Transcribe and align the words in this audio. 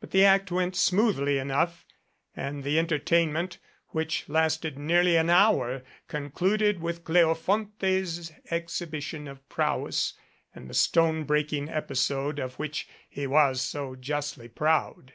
But 0.00 0.10
the 0.10 0.22
act 0.26 0.52
went 0.52 0.76
smoothly 0.76 1.38
enough, 1.38 1.86
and 2.36 2.62
the 2.62 2.78
entertainment, 2.78 3.56
which 3.88 4.28
lasted 4.28 4.76
nearly 4.78 5.16
an 5.16 5.30
hour, 5.30 5.82
concluded 6.08 6.82
with 6.82 7.04
Cleofonte's 7.04 8.32
exhibition 8.50 9.26
of 9.26 9.48
prowess 9.48 10.12
and 10.54 10.68
the 10.68 10.74
stone 10.74 11.24
breaking 11.24 11.70
episode 11.70 12.38
of 12.38 12.56
which 12.56 12.86
he 13.08 13.26
was 13.26 13.62
so 13.62 13.96
justly 13.96 14.46
proud. 14.48 15.14